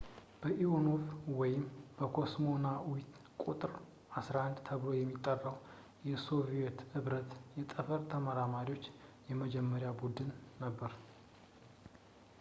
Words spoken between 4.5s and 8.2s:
ተብሎ የሚጠራው የሶቪዬት ኅብረት የጠፈር